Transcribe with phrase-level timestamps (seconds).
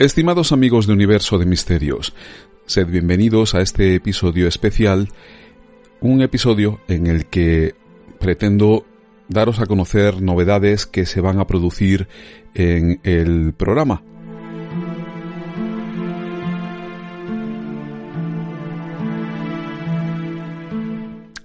[0.00, 2.14] Estimados amigos de Universo de Misterios,
[2.64, 5.10] sed bienvenidos a este episodio especial,
[6.00, 7.74] un episodio en el que
[8.18, 8.86] pretendo
[9.28, 12.08] daros a conocer novedades que se van a producir
[12.54, 14.02] en el programa.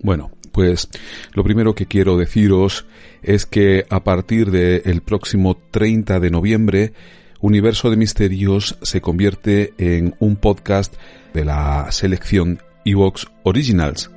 [0.00, 0.88] Bueno, pues
[1.32, 2.86] lo primero que quiero deciros
[3.20, 6.92] es que a partir del próximo 30 de noviembre
[7.44, 10.94] Universo de Misterios se convierte en un podcast
[11.34, 14.10] de la selección Evox Originals.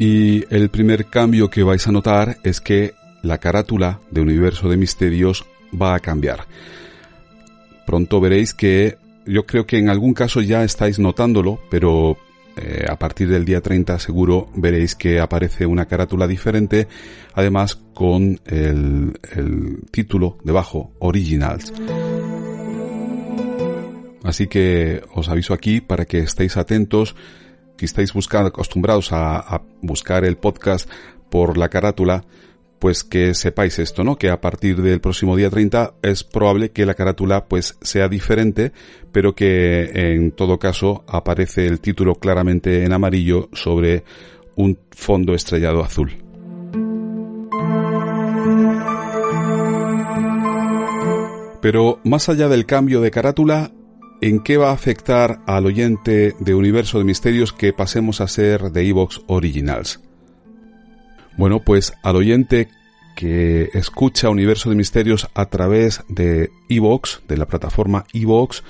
[0.00, 4.76] Y el primer cambio que vais a notar es que la carátula de Universo de
[4.76, 5.44] Misterios
[5.80, 6.48] va a cambiar.
[7.86, 12.18] Pronto veréis que yo creo que en algún caso ya estáis notándolo, pero
[12.60, 16.88] eh, a partir del día 30 seguro veréis que aparece una carátula diferente,
[17.34, 19.18] además con el,
[19.90, 21.72] título debajo, Originals.
[24.24, 27.14] Así que os aviso aquí para que estéis atentos,
[27.76, 30.90] que estáis buscando, acostumbrados a buscar el podcast
[31.30, 32.24] por la carátula,
[32.78, 34.16] pues que sepáis esto, ¿no?
[34.16, 38.72] Que a partir del próximo día 30 es probable que la carátula pues sea diferente,
[39.12, 44.04] pero que en todo caso aparece el título claramente en amarillo sobre
[44.56, 46.16] un fondo estrellado azul.
[51.60, 53.72] Pero más allá del cambio de carátula,
[54.20, 58.70] ¿en qué va a afectar al oyente de Universo de Misterios que pasemos a ser
[58.70, 60.00] de Evox Originals?
[61.38, 62.68] Bueno, pues al oyente
[63.14, 68.64] que escucha Universo de Misterios a través de Evox, de la plataforma Evox,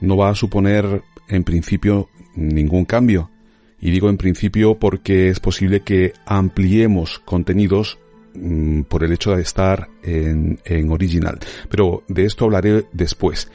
[0.00, 3.30] no va a suponer en principio ningún cambio.
[3.78, 7.98] Y digo en principio porque es posible que ampliemos contenidos
[8.34, 11.40] mm, por el hecho de estar en, en original.
[11.68, 13.50] Pero de esto hablaré después.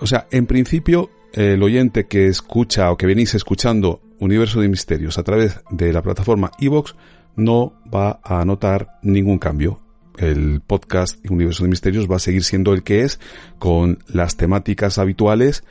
[0.00, 5.18] O sea, en principio el oyente que escucha o que venís escuchando Universo de Misterios
[5.18, 6.94] a través de la plataforma Evox
[7.36, 9.80] no va a notar ningún cambio.
[10.18, 13.18] El podcast Universo de Misterios va a seguir siendo el que es,
[13.58, 15.64] con las temáticas habituales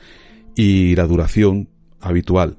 [0.56, 1.68] y la duración
[2.00, 2.56] habitual.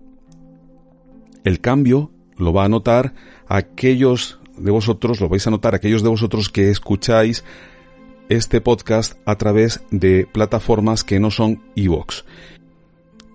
[1.44, 3.13] El cambio lo va a notar
[3.47, 7.44] aquellos de vosotros, lo vais a notar aquellos de vosotros que escucháis
[8.30, 12.24] este podcast a través de plataformas que no son iVoox.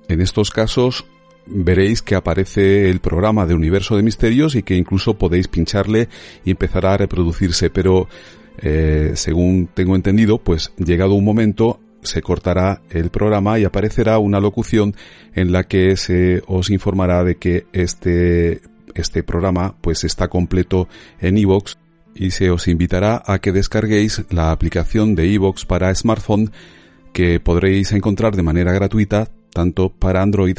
[0.08, 1.04] En estos casos
[1.50, 6.09] veréis que aparece el programa de Universo de Misterios y que incluso podéis pincharle
[6.44, 8.09] y empezará a reproducirse, pero
[8.59, 14.41] eh, según tengo entendido, pues llegado un momento se cortará el programa y aparecerá una
[14.41, 14.94] locución
[15.34, 18.60] en la que se os informará de que este,
[18.94, 20.88] este programa pues está completo
[21.20, 21.75] en iVoox
[22.14, 26.50] y se os invitará a que descarguéis la aplicación de iVoox para smartphone
[27.12, 30.58] que podréis encontrar de manera gratuita tanto para Android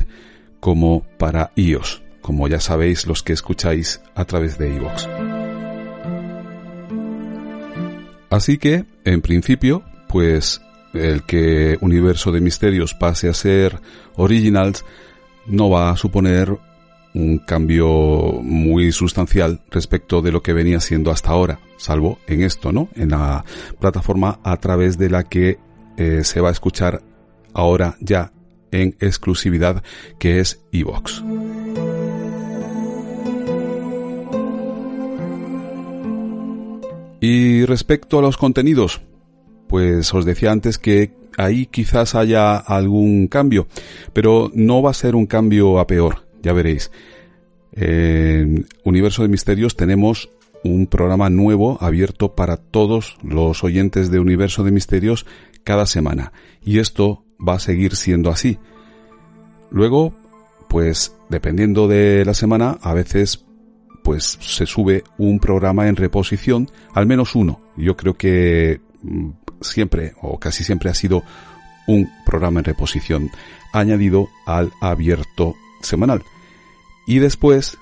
[0.59, 5.08] como para iOS, como ya sabéis los que escucháis a través de iVoox.
[8.30, 10.62] Así que, en principio, pues
[10.94, 13.80] el que Universo de Misterios pase a ser
[14.16, 14.86] Originals
[15.48, 16.57] no va a suponer
[17.13, 17.88] un cambio
[18.44, 22.89] muy sustancial respecto de lo que venía siendo hasta ahora, salvo en esto, ¿no?
[22.95, 23.44] En la
[23.80, 25.57] plataforma a través de la que
[25.98, 27.01] eh, se va a escuchar
[27.54, 28.31] ahora ya
[28.71, 29.83] en exclusividad
[30.19, 31.24] que es Evox.
[37.21, 39.01] Y respecto a los contenidos,
[39.68, 43.68] pues os decía antes que ahí quizás haya algún cambio,
[44.13, 46.92] pero no va a ser un cambio a peor, ya veréis.
[47.74, 50.30] En Universo de Misterios tenemos
[50.63, 55.25] un programa nuevo abierto para todos los oyentes de Universo de Misterios
[55.63, 56.33] cada semana.
[56.63, 58.59] Y esto va a seguir siendo así.
[59.71, 60.13] Luego,
[60.68, 63.45] pues dependiendo de la semana, a veces
[64.03, 67.62] pues se sube un programa en reposición, al menos uno.
[67.75, 69.30] Yo creo que mm,
[69.62, 71.24] siempre o casi siempre ha sido
[71.88, 73.30] un programa en reposición
[73.74, 76.24] añadido al abierto semanal.
[77.07, 77.77] Y después,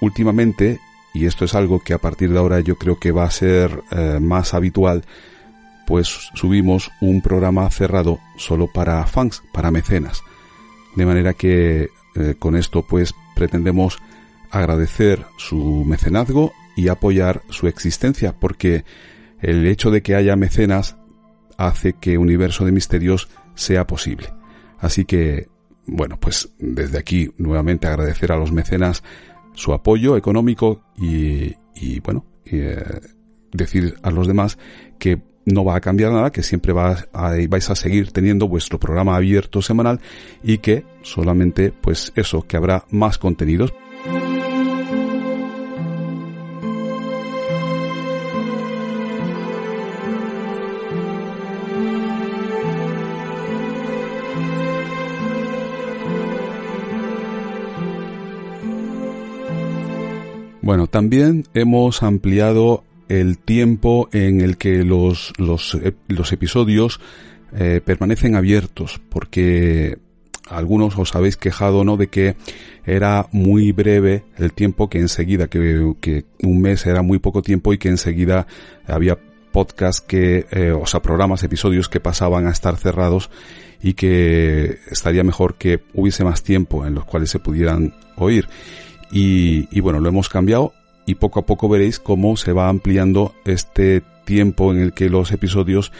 [0.00, 0.80] últimamente,
[1.12, 3.82] y esto es algo que a partir de ahora yo creo que va a ser
[3.90, 5.04] eh, más habitual,
[5.88, 10.22] pues subimos un programa cerrado solo para fans, para mecenas.
[10.94, 13.98] De manera que eh, con esto pues pretendemos
[14.50, 18.84] agradecer su mecenazgo y apoyar su existencia, porque
[19.40, 20.98] el hecho de que haya mecenas
[21.56, 24.34] hace que Universo de Misterios sea posible.
[24.78, 25.48] Así que,
[25.86, 29.02] bueno, pues desde aquí nuevamente agradecer a los mecenas
[29.54, 31.56] su apoyo económico y,
[32.00, 33.00] bueno, eh,
[33.52, 34.58] decir a los demás
[34.98, 35.18] que
[35.52, 37.06] no va a cambiar nada, que siempre va
[37.48, 40.00] vais a seguir teniendo vuestro programa abierto semanal
[40.42, 43.72] y que solamente, pues eso, que habrá más contenidos.
[60.68, 65.78] Bueno, también hemos ampliado el tiempo en el que los, los,
[66.08, 67.00] los episodios
[67.56, 69.98] eh, permanecen abiertos, porque
[70.48, 71.96] algunos os habéis quejado, ¿no?
[71.96, 72.36] De que
[72.84, 77.72] era muy breve el tiempo, que enseguida, que, que un mes era muy poco tiempo
[77.72, 78.46] y que enseguida
[78.86, 79.18] había
[79.52, 83.30] podcasts que, eh, o sea, programas, episodios que pasaban a estar cerrados
[83.82, 88.48] y que estaría mejor que hubiese más tiempo en los cuales se pudieran oír.
[89.10, 90.74] Y, bueno, lo hemos cambiado
[91.08, 95.32] y poco a poco veréis cómo se va ampliando este tiempo en el que los
[95.32, 95.90] episodios,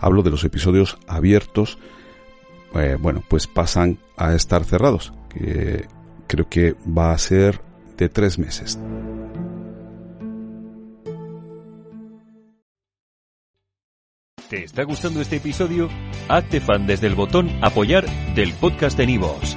[0.00, 1.78] hablo de los episodios abiertos,
[2.74, 5.86] eh, bueno, pues pasan a estar cerrados, que
[6.26, 7.60] creo que va a ser
[7.96, 8.76] de tres meses.
[14.50, 15.88] ¿Te está gustando este episodio?
[16.28, 18.04] Hazte fan desde el botón apoyar
[18.34, 19.56] del podcast de Nivos.